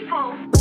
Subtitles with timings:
[0.00, 0.55] people.